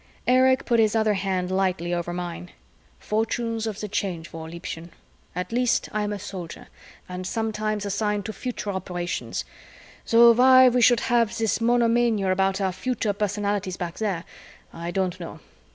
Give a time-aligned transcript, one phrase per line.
[0.27, 2.49] Erich put his other hand lightly over mine.
[2.97, 4.89] "Fortunes of the Change War, Liebchen.
[5.35, 6.69] At least I'm a Soldier
[7.07, 9.45] and sometimes assigned to future operations
[10.09, 14.23] though why we should have this monomania about our future personalities back there,
[14.73, 15.39] I don't know.